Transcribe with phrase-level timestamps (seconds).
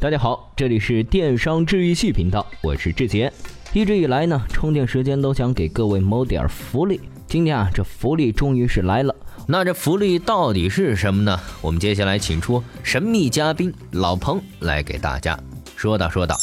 [0.00, 3.30] 大家好，这里是电商治愈系频道，我是志杰。
[3.74, 9.14] 一直以来呢，充电时间都想给各位谋点福利，今天啊，这福利终于是来了。
[9.46, 11.38] 那这福利到底是什么呢？
[11.60, 15.38] 我们接下来请出神秘嘉宾老彭来给大家
[15.76, 16.34] 说道说道。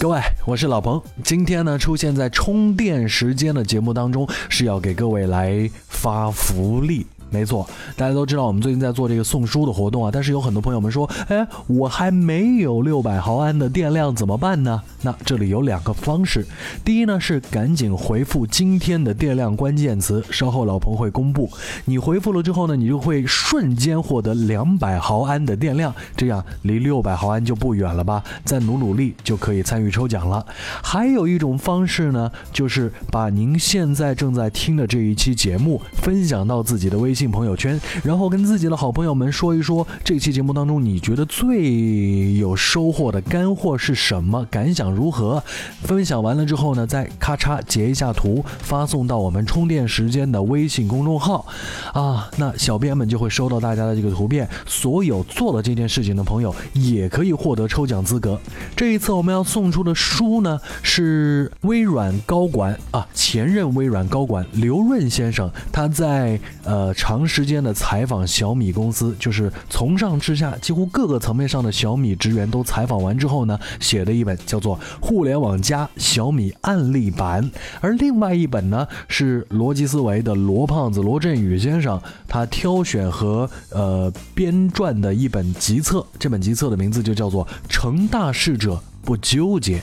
[0.00, 7.06] 各位，我是老彭，今天呢出现在充电时间的节目当中，是要给各位来发福利。
[7.30, 14.80] 没错，大家都知道我们最近在做这个送书的活动啊，但是有很多朋友们说，哎，我还没有六百毫安的电量怎么办呢？
[15.02, 16.46] 那这里有两个方式，
[16.84, 21.50] 第一呢是赶紧回复今天的电量关键词，稍后老彭会公布。
[21.84, 28.22] 你回复了之后呢，你就会瞬间获得两百毫安的电量，这样离六百毫安就不远了吧？
[28.44, 30.44] 再努努力就可以参与抽奖了。
[30.82, 37.24] 还有一种方式呢，就是把您现在正在听的这一期节目分享到自己的微微信。
[37.34, 45.42] 朋友圈，然后跟自己的好朋友们说一说这期节目当中你觉得最有收获的干货是什么，感想如何？
[45.82, 51.44] 分享完了之后呢，再咔嚓截一下图，发送到我们充电时间的微信公众号
[51.92, 54.48] 啊，那小编们就会收到大家的这个图片。
[54.64, 58.38] 所有做了这件事情的朋友也可以获得抽奖资格。
[58.76, 67.24] 这一次我们要送出的书呢，是微软高管啊，前任微软高管刘润先生，他在呃长。
[67.26, 77.42] 时间的采访小米公司，就是从上至下几乎各个层面上的小米职员都采访完之后呢，写的一本叫做《互联网加小米案例版》，
[77.80, 89.78] 而另外一本呢是逻辑思维的罗胖子罗振宇先生他挑选和呃编撰的一本集册，这本集册的名字就叫做《成大事者不纠结》。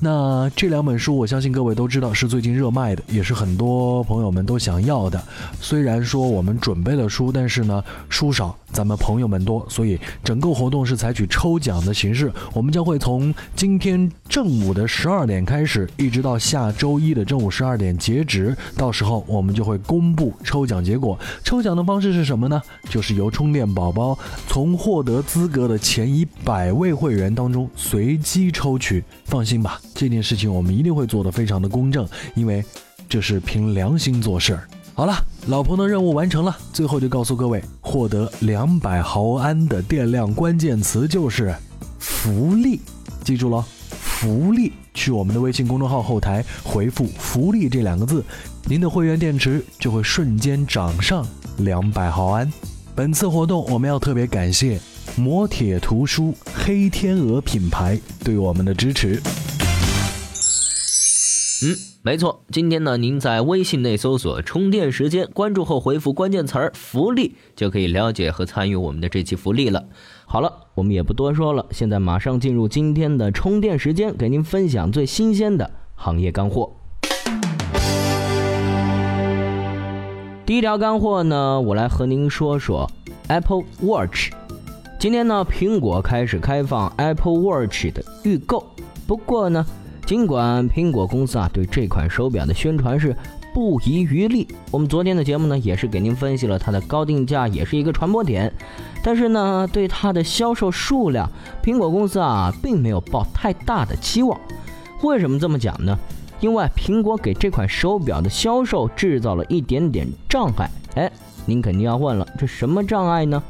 [0.00, 5.22] 那这两本书，我相信各位都知道是最近热卖的，也是很多朋友们都想要的。
[5.60, 8.56] 虽然说我们准备了书，但是呢，书少。
[8.76, 12.30] 咱们朋友们多，所以整个活动是采取抽奖的形式。
[12.52, 18.54] 我们将会从今天正午的十二点开始，一直到下周一的正午十二点截止。
[18.76, 21.18] 到时候我们就会公布抽奖结果。
[21.42, 22.60] 抽奖的方式是什么呢？
[22.90, 29.02] 就是由充电宝宝从获得资格的前一百位会员当中随机抽取。
[29.24, 32.62] 放心吧，这件事情我们一定会做得非常的公正，因为
[33.08, 34.68] 这是凭良心做事儿。
[34.96, 35.14] 好了，
[35.48, 36.56] 老彭的任务完成了。
[36.72, 41.54] 最后就告诉各位，获得两百毫安的电量，关键词就是
[41.98, 42.80] 福利，
[43.22, 44.72] 记住了，福利。
[44.94, 48.24] 去我们的微信公众号后台回复“福利”这两个字，
[48.64, 51.26] 您的会员电池就会瞬间涨上
[51.58, 52.50] 两百毫安。
[52.94, 54.80] 本次活动我们要特别感谢
[55.14, 59.20] 磨铁图书、黑天鹅品牌对我们的支持。
[61.62, 61.95] 嗯。
[62.06, 69.84] 没错，今天呢，您在微信内搜索“充电时间”，关注后回复关键词儿“福利”，就可以了解和参与我们的这期福利了。
[70.24, 76.70] 好了，我们也不多说了，现在马上进入今天的充电时间，给您分享最新鲜的行业干货。
[80.46, 82.88] 第一条干货呢，我来和您说说
[83.26, 84.30] Apple Watch。
[85.00, 88.64] 今天呢，苹果开始开放 Apple Watch 的预购，
[89.08, 89.66] 不过呢。
[90.06, 93.14] 尽管苹果公司啊对这款手表的宣传是
[93.52, 98.52] 不遗余力，我们昨天的节目呢也是给您分析了它的高定价也是一个传播点，
[99.02, 101.28] 但是呢对它的销售数量，
[101.60, 104.40] 苹果公司啊并没有抱太大的期望。
[105.02, 105.98] 为什么这么讲呢？
[106.38, 110.70] 因为苹果给这款手表的销售制造了一点点障碍。
[110.94, 111.10] 哎，
[111.46, 113.42] 您肯定要问了，这什么障碍呢？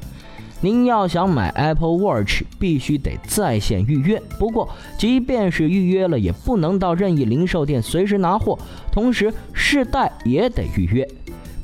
[0.60, 4.20] 您要想买 Apple Watch，必须得在线预约。
[4.38, 4.68] 不过，
[4.98, 8.58] 即便是预约了，也不能到任意零售店随时拿货，
[8.90, 11.06] 同时试戴也得预约。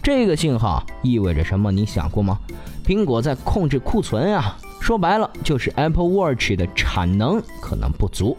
[0.03, 1.73] 这个信号意味着什么？
[1.73, 2.39] 你想过吗？
[2.85, 4.59] 苹果在控制库存啊！
[4.81, 8.37] 说白了，就是 Apple Watch 的产能可能不足。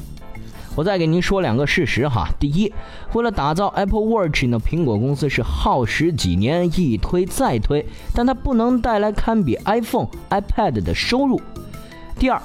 [0.75, 2.27] 我再给您说两个事实哈。
[2.39, 2.73] 第一，
[3.13, 11.39] 为了打造 Apple Watch 呢，苹果公司是耗时几年，一推再推，但它不能带来堪比 iPhone、iPad 的收入。
[12.17, 12.41] 第二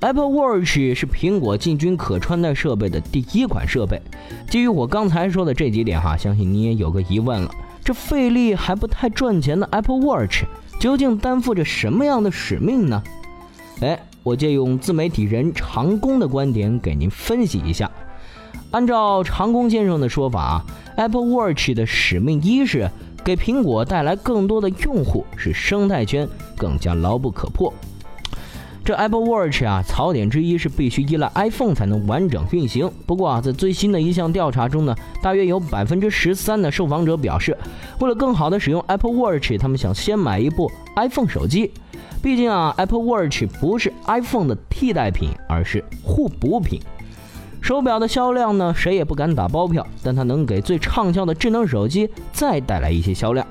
[0.00, 4.00] ，Apple Watch 是苹果进军可穿戴设备的第一款设备。
[4.48, 7.50] 基于我刚才说的这几点哈，相信你也有个疑问了：
[7.84, 10.44] 这费力还不太赚钱的 Apple Watch，
[10.80, 13.02] 究竟担负着什么样的使命呢？
[13.80, 14.00] 哎。
[14.26, 17.88] 我借用自媒体人长工的观点给您分析一下。
[18.72, 20.64] 按照长工先生的说法
[20.96, 22.90] ，Apple Watch 的使命一是
[23.24, 27.72] 给苹果带来更多的用户，使生态圈更加牢不可破。
[28.84, 32.90] 这 Apple Watch 啊，槽点之一是必须依赖 iPhone 才能完整运行。
[33.06, 37.56] 不过啊，在最新的一项调查中呢，大约有百分之十三的受访者表示，
[38.00, 41.70] 为了更好的使用 Apple Watch，他们想先买一部 iPhone 手机。
[42.22, 46.80] 毕竟啊，Apple Watch 不是 iPhone 的替代品，而是互补品。
[47.60, 53.46] 手表的销量呢，谁也不敢打包票，但它能给最畅销的智能手机再带来一些销量。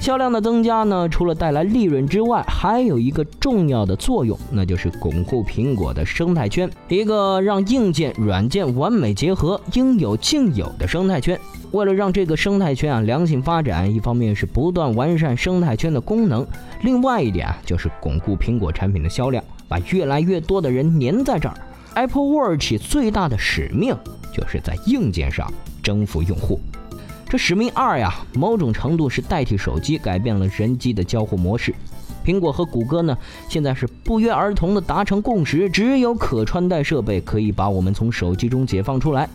[0.00, 11.38] 销量的增加呢，除了带来利润之外，还有一个重要的作用，那就是巩固苹果的生态圈，一个让硬件、软件完美结合、应有尽有的生态圈。
[11.72, 16.46] 为了让这个生态圈啊良性发展，一方面是不断完善生态圈的功能，
[16.82, 21.54] 另外一点啊就是巩固苹果产品的销量，把越来越多的人粘在这儿。
[21.94, 23.94] Apple Watch 最大的使命
[24.32, 25.52] 就是在硬件上
[25.82, 26.58] 征服用户。
[27.28, 31.74] 这使命二呀，某种程度是代替手机，改变了人机的交互模式。
[32.24, 33.16] 苹果和谷歌呢，
[33.50, 39.28] 现在是不约而同的达成共识，只有可穿戴设备可以把我们从手机中解放出来。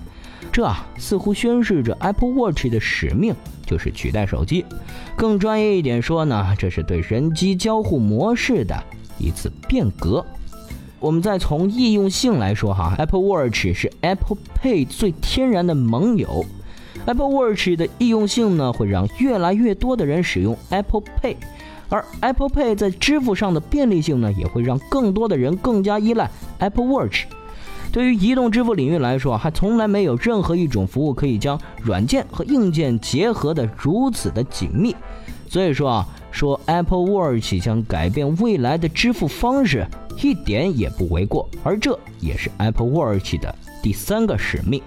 [0.51, 3.35] 这啊，似乎宣示着 Apple Watch 的使命
[3.65, 4.65] 就是取代手机。
[5.15, 8.75] 更专业一点说呢，这是对人机交互模式的
[9.19, 10.25] 一次变革。
[10.99, 16.43] 我们再从易用性来说哈，Apple Watch 是 Apple Pay 最天然的盟友。
[17.05, 21.35] Apple Watch 的易用性呢，会让越来越多的人使用 Apple Pay，
[21.89, 26.29] 而 Apple Pay 在支付上的便利性呢，也会让更多的人更加依赖
[26.59, 27.25] Apple Watch。
[27.91, 34.95] 对于移动支付领域来说，还从来没有任何一种服务可以将软件和硬件结合的如此的紧密。
[35.47, 39.85] 所以说啊，说 Apple Watch 将改变未来的支付方式，
[40.23, 41.47] 一点也不为过。
[41.63, 43.53] 而这也是 Apple Watch 的
[43.83, 44.81] 第三个使命。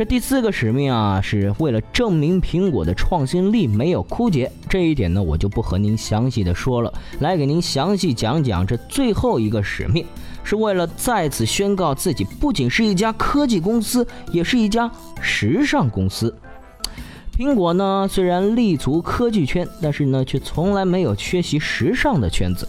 [0.00, 4.50] 这第四个使命啊，是为了证明苹果的创新力没有枯竭。
[4.66, 10.02] 这一点呢，我就不和您详细的说了，来给您详细讲讲这最后一个使命，
[10.42, 16.34] 是为了再次宣告自己不仅是一家科技公司，也是一家时尚公司。
[17.36, 22.66] 苹果呢，虽然立足科技圈，但是呢，却从来没有缺席时尚的圈子。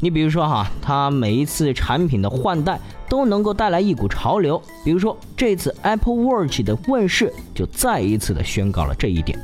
[0.00, 2.78] 你比如说哈，它每一次产品的换代
[3.08, 4.60] 都能够带来一股潮流。
[4.84, 9.38] 比如说这次 Apple Watch 的问世，就再一次的宣告了这一点。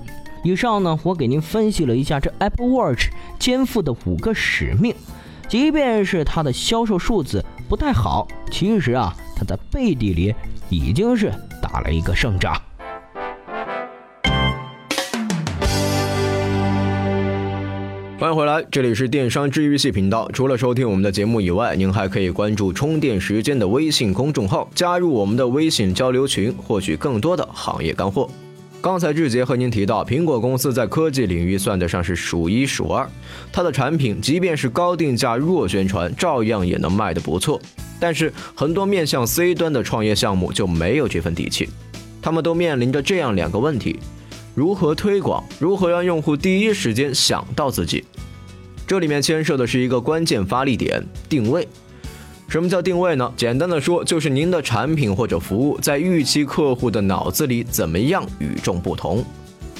[0.45, 4.95] 以上呢，我给您分析了一下这 Apple Watch 肩负的五个使命。
[5.49, 10.35] 即便是它的销售数字不太好，其实啊，它在背地里
[10.69, 11.33] 已经是
[11.63, 12.55] 打了一个胜仗。
[18.23, 20.31] 欢迎回来，这里是电商治愈系频道。
[20.33, 28.31] 除了收听我们的节目以外，您还可以关注充电时间的微信公众号，加入我们的微信交流群，获取更多的行业干货。
[28.81, 33.11] 刚才志杰和您提到，苹果公司在科技领域算得上是数一数二，
[33.53, 37.61] 它的产品即便是高定价、弱宣传，照样也能卖得不错。
[37.99, 41.69] 但是很多面向 C 端的创业项目就没有这份底气，
[42.23, 43.99] 他们都面临着这样两个问题。
[44.55, 45.43] 如何推广？
[45.59, 48.05] 如何让用户第一时间想到自己？
[48.87, 51.67] 这里面牵涉的是一个关键发力点——定位。
[52.49, 53.33] 什么叫定位呢？
[53.35, 59.25] 简单的说，就是您的产品或者服务在预期客户的脑子里怎么样与众不同。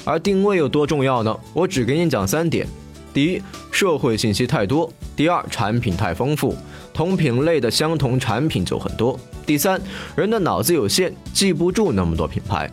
[0.03, 1.37] 而定位有多重要呢？
[1.53, 2.67] 我只给你讲三点：
[3.13, 3.41] 第一，
[3.71, 6.55] 社会信息太多；第二，产品太丰富，
[6.91, 9.15] 同品类的相同产品就很多；
[9.45, 9.79] 第三，
[10.15, 12.67] 人的脑子有限，记不住那么多品牌。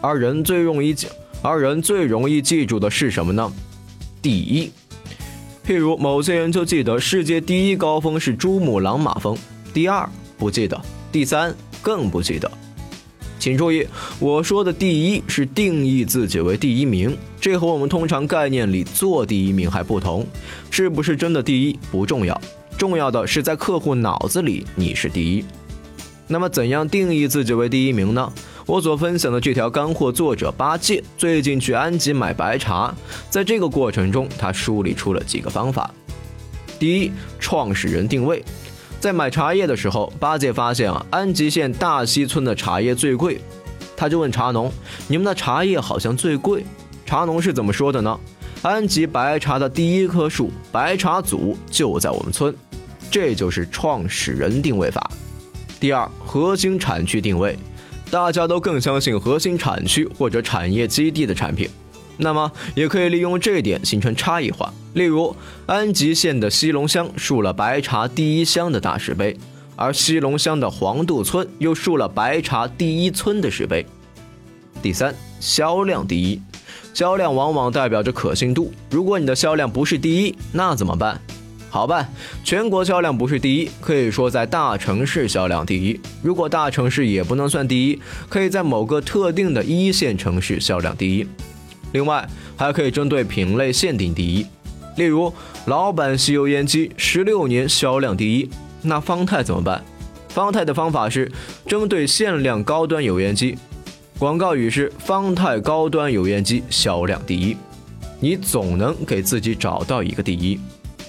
[0.00, 1.06] 而人最容易记。
[1.44, 3.52] 而人最容易记住的是什么呢？
[4.22, 4.72] 第一，
[5.66, 9.36] 譬如某些人就记得世界第一高峰是珠穆朗玛峰，
[9.74, 10.80] 第二不记得，
[11.12, 12.50] 第三更不记得。
[13.38, 13.86] 请注意，
[14.18, 20.26] 我说的第一是定义自己为第一名，这和我们通常概念里做第一名还不同。
[20.70, 22.40] 是不是真的第一不重要，
[22.78, 25.44] 重要的是在客户脑子里你是第一。
[26.26, 28.32] 那么，怎样定义自己为第一名呢？
[28.66, 32.94] 我所分享的这条干货，作者八戒最近去安吉买白茶，
[33.28, 35.92] 在这个过程中，他梳理出了几个方法。
[36.78, 38.42] 第一，创始人定位，
[38.98, 43.38] 在买茶叶的时候，八戒发现啊，安吉县大溪村的茶叶最贵，
[43.94, 44.72] 他就问茶农
[45.08, 46.64] ：“你们的茶叶好像最贵？”
[47.04, 48.18] 茶农是怎么说的呢？
[48.62, 52.54] 安吉白茶的第一棵树，白茶祖就在我们村，
[53.10, 55.10] 这就是创始人定位法。
[55.78, 57.58] 第二，核心产区定位。
[58.14, 61.68] 大家都更相信核心产区或者产业基地的产品，
[62.16, 64.72] 那么也可以利用这点形成差异化。
[64.92, 65.34] 例如，
[65.66, 69.36] 安吉县的西龙乡树了白茶第一乡的大石碑，
[69.74, 73.84] 而西龙乡的黄渡村又树了白茶第一村的石碑。
[74.80, 76.40] 第三，销量第一，
[76.94, 78.72] 销量往往代表着可信度。
[78.90, 81.20] 如果你的销量不是第一，那怎么办？
[81.74, 82.08] 好办，
[82.44, 86.00] 全国销量不是第一，可以说在大城市销量第一。
[86.22, 91.26] 如果大城市也不能算第一，可以在某个特定的一线城市销量第一。
[91.90, 92.24] 另外，
[92.56, 94.46] 还可以针对品类限定第一。
[94.94, 95.32] 例如，
[95.66, 98.48] 老板吸油烟机十六年销量第一，
[98.82, 99.84] 那方太怎么办？
[100.28, 101.28] 方太的方法是
[101.66, 103.58] 针对限量高端油烟机，
[104.16, 107.56] 广告语是方太高端油烟机销量第一，
[108.20, 110.60] 你总能给自己找到一个第一。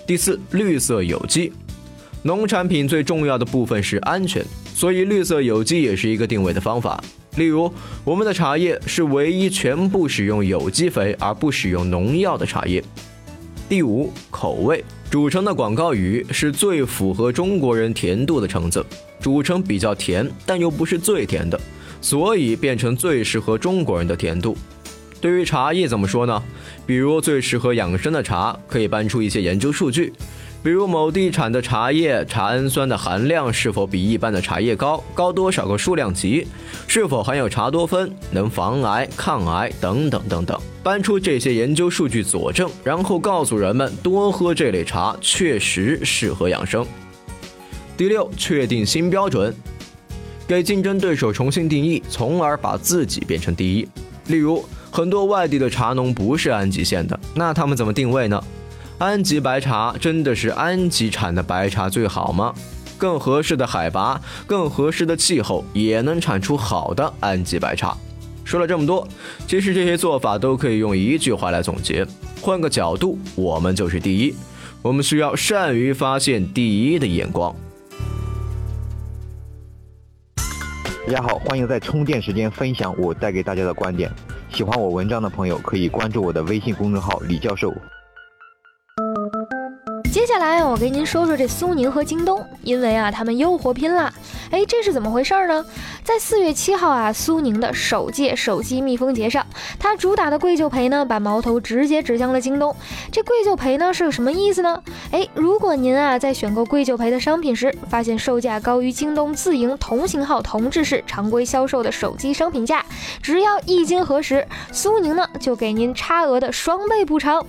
[0.07, 1.51] 第四，绿色有机，
[2.21, 4.45] 农产品最重要的部分是安全，
[4.75, 7.03] 所以绿色有机也是一个定位的方法。
[7.37, 12.83] 例如，我们的茶叶是唯一全部使用有机肥而不使用农药的茶叶。
[13.67, 18.85] 第五，口味主城的广告语是最符合中国人甜度的橙子，
[19.19, 21.59] 主城比较甜，但又不是最甜的，
[21.99, 24.55] 所以变成最适合中国人的甜度。
[25.25, 26.43] 对于茶叶怎么说呢？
[26.85, 30.13] 比如最适合养生的茶，可以搬出一些研究数据。
[30.61, 36.45] 比如某地产的茶叶茶氨酸的含量是否比一般的茶叶高，高多少个数量级，
[36.85, 46.85] 是否含有茶多酚，能防癌抗癌等等等等，搬出这些研究数据佐证，然后告诉人们多喝这类茶确实适合养生。
[47.97, 49.51] 第六，确定新标准，
[50.47, 53.87] 给竞争对手重新定义，从而把自己变成第一。
[54.27, 54.63] 例如，
[54.95, 58.41] 很多外地的茶农不是安吉县的，那他们怎么定位呢？
[58.97, 62.53] 安吉白茶真的是安吉产的白茶最好吗？
[62.97, 67.93] 更合适的海拔，更合适的气候，也能产出好的安吉白茶。
[68.45, 69.05] 说了这么多，
[69.45, 72.07] 其实这些做法都可以用一句话来总结：
[72.39, 74.33] 换个角度，我们就是第一。
[74.81, 77.53] 我们需要善于发现第一的眼光。
[81.05, 84.09] 大家好，欢迎在充电时间分享我带给大家的观点。
[84.55, 87.73] 喜欢我文章的朋友可以关注我的微信公众号李教授。
[90.13, 94.09] 接下来我给您说说这苏宁和京东，因为啊他们又火拼了。
[94.51, 95.65] 哎，这是怎么回事呢？
[96.03, 99.45] 在四月七号啊，苏宁的首届手机蜜蜂节上，
[99.79, 102.75] 它主打的贵就赔呢，把矛头直接指向了京东。
[103.11, 104.81] 这贵就赔呢是个什么意思呢？
[105.11, 112.85] 哎，如果您啊在选购贵就赔的商品时，发现售价高于京东自营同型号同质式常规销售的手机商品价，
[113.21, 117.43] 只要一经核实，苏宁呢就给您差额的双倍补偿。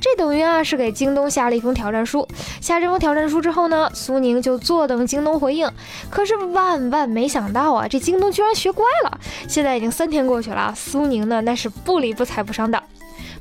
[0.00, 2.26] 这等于啊是给京东下了一封挑战书。
[2.60, 5.68] 下这封挑战书之后呢，苏宁就坐等京东回应。
[6.08, 12.82] 可是万万没想到啊，这京东居然学乖了，现在已经三天过去了，苏宁呢那是不理不睬不上当。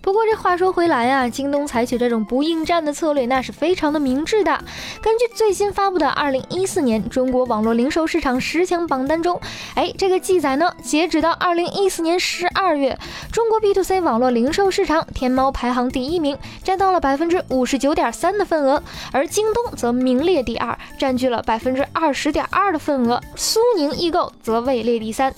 [0.07, 4.57] 不过这话说回来啊，京东采取这种不应战的策略，那是非常的明智的。
[5.01, 9.37] 根据最新发布的二零一四年中国网络零售市场十强榜单中，
[9.75, 12.97] 哎，这个记载呢，截止到二零一四年十二月，
[13.33, 25.33] 中国 B to C 网络零售市场，天猫排行第一名，占到了百分之五十九点三的份额，而京东则名列第二，占据了百分之二十点二的份额，苏宁易购则位列第三。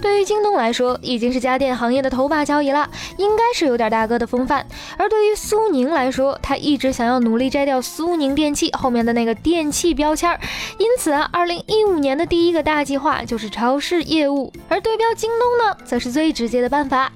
[0.00, 4.66] 对于京东来说，已经是家电行业的头把交椅了，应该是有点大哥的风范。
[4.96, 10.38] 而对于苏宁来说，他一直想要努力摘掉苏宁电器后面的那个电器标签儿，
[10.78, 17.12] 因此啊，二零一五年的第一个大计划就是超市业务，而对标京东呢，则是最直接的办法。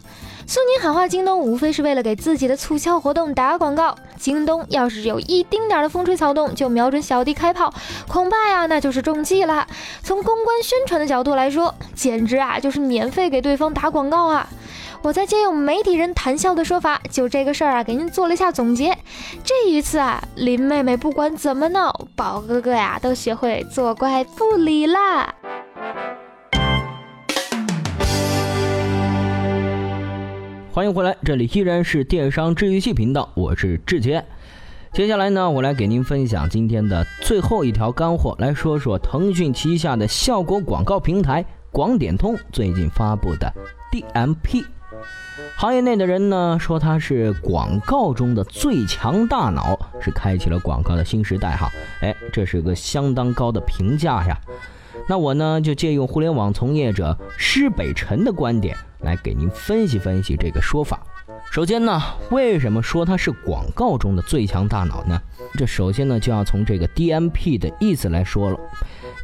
[0.50, 3.94] 苏宁喊话京东，无非是为了给自己的促销活动打广告。
[4.18, 7.72] 京东要是有一丁点的风吹草动，就瞄准小弟开炮，
[8.08, 9.64] 恐怕呀，那就是中计了。
[10.02, 14.48] 从公关宣传的角度来说，简直啊，就是免费给对方打广告啊！
[15.02, 18.98] 我再借用媒体人谈笑的说法，就这个事儿啊，给您做了一下总结。
[19.44, 25.32] 这一次啊，林妹妹不管怎么闹，宝哥哥呀，都学会作怪不理啦。
[30.72, 34.24] 欢迎回来，这里依然是电商治愈系频道，我是志杰。
[34.92, 43.52] 接下来呢，我来给您分享今天的最后一条干货，来说说腾讯旗下的效果广告平台广点通最近发布的
[43.90, 44.64] DMP。
[45.56, 51.68] 行业内的人呢说它是广告中的最强大脑，是开启了广告的新时代哈。
[52.00, 54.38] 哎，这是个相当高的评价呀。
[55.08, 58.76] 那我呢就借用互联网从业者施北辰的观点。
[59.00, 61.00] 来给您分析分析这个说法。
[61.50, 61.98] 首先呢，
[62.30, 65.18] 为什么说它是广告中的最强大脑呢？
[65.54, 68.60] 这首先呢就要从这个 DMP 的意思来说了。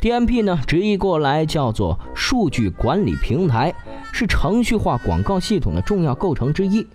[0.01, 3.75] DMP 呢直译过来叫做数据管理平台，
[4.15, 6.87] 是程序化广告系统的重要构成之一。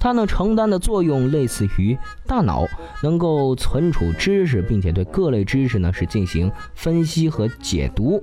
[0.00, 2.66] 它呢承担的作用类似于大脑，
[3.02, 8.20] 能够存储知识，并且对各类知识呢是进行分析和解读。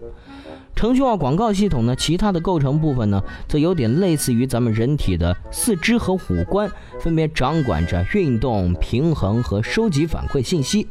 [0.75, 6.69] 程序化广告系统呢，其他的构成部分呢，则有点类似于咱们人体的四肢和五官，
[7.00, 10.88] 分别掌管着运动、平衡和收集反馈信息。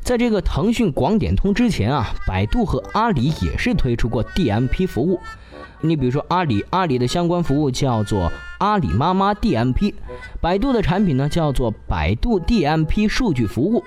[0.00, 5.20] 在这个腾讯广点通之前啊，百度和阿里也是推出过 DMP 服务。
[5.80, 9.94] 你比如说阿里，阿里的相关服务叫做阿里妈妈 DMP，
[10.40, 13.84] 百度的产品呢叫做百度 DMP 数据服务。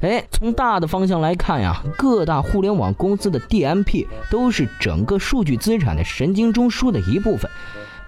[0.00, 7.50] 哎，从大的方向来看呀，各大互联网公司的 DMP 都是整个数据资产的神经中枢的一部分。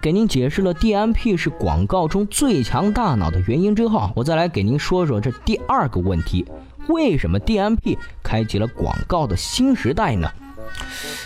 [0.01, 6.47] 给您解释了 DMP 是广告中最强大脑的原因之后，我再来给您说说这第二个问题：
[6.89, 10.31] 为什么 DMP 开启了广告的新时代呢？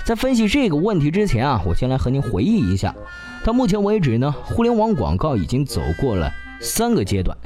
[0.05, 2.95] 在分析这个问题之前啊，我先来和您回忆一下，
[3.45, 7.37] 到目前为止呢，互联网广告已经走过了三个阶段。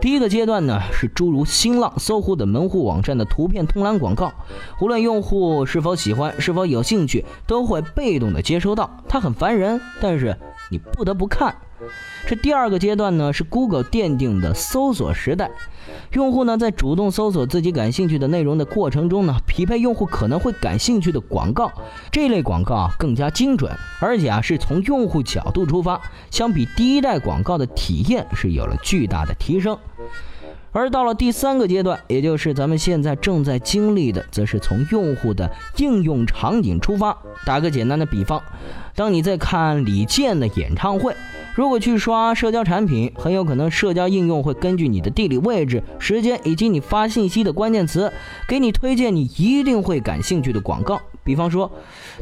[0.00, 4.32] 第一个阶段呢，是诸如新浪、搜狐等门户网站的图片通栏广告，
[4.80, 10.36] 无论用户是否喜欢、是否有兴趣，都会被动的接收到，它很烦人，但是。
[10.70, 11.54] 你不得不看。
[12.26, 15.50] 这第二个阶段呢，是 Google 奠定的搜索时代。
[16.12, 21.70] 用户呢，在主动搜索自己感兴趣的内容的过程中呢，匹配用户可能会感兴趣的广告。
[22.10, 26.00] 这类广告更加精准，而且啊，是从用户角度出发，
[26.30, 29.76] 相比第一代广告的体验是有了巨大的提升。
[30.74, 37.16] 而到了第三个阶段，也就是咱们现在正在经历的，则是从用户的应用场景出发。
[37.46, 38.42] 打个简单的比方，
[38.96, 41.14] 当你在看李健的演唱会，
[41.54, 48.12] 如果去刷社交产品，很有可能社交应用会根据你的地理位置、时间以及你发信息的关键词，
[48.48, 51.00] 给你推荐你一定会感兴趣的广告。
[51.24, 51.72] 比方说，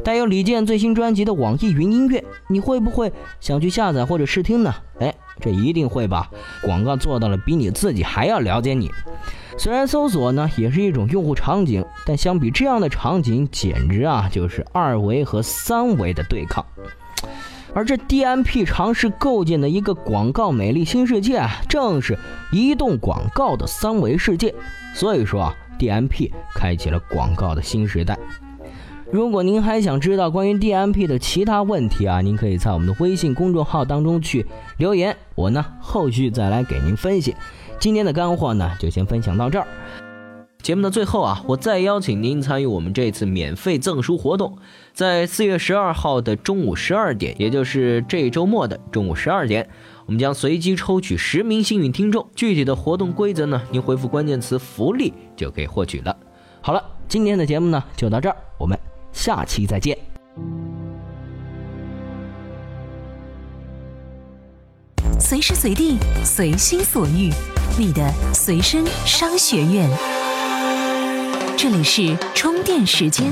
[0.03, 4.73] 带有李健最新专辑的网易云音乐，你会不会想去下载或者试听呢？
[4.99, 5.13] 哎。
[5.41, 6.29] 这一定会吧？
[6.61, 8.91] 广告做到了比你自己还要了解你。
[9.57, 16.63] 虽然搜索呢也是一种用户场景，但相比这样的场景，简直啊就是二维和三维的对抗。
[17.73, 22.15] 而这 DMP 尝试构建的一个广告美丽新世界，啊，正是
[22.51, 24.53] 移动广告的三维世界。
[24.93, 28.15] 所以说啊，DMP 开启了广告的新时代。
[29.13, 34.43] 如果您还想知道关于 DMP 的其他问题啊，您可以在我们的微信公众号当中去
[34.79, 37.35] 留言，我呢后续再来给您分析。
[37.77, 39.67] 今天的干货呢就先分享到这儿。
[40.63, 44.57] 节目的最后啊，我再邀请您参与我们这次免费赠书活动，
[44.93, 49.69] 在四月十二号的中午十二点，也就是这周末的中午十二点，
[50.07, 52.27] 我们将随机抽取十名幸运听众。
[52.33, 56.17] 具体的活动规则呢，您回复关键词“福利”就可以获取了。
[56.61, 58.75] 好了，今天的节目呢就到这儿，我们。
[59.13, 59.97] 下期再见。
[65.19, 67.31] 随时随地，随心所欲，
[67.77, 69.89] 你的随身商学院。
[71.55, 73.31] 这里是充电时间。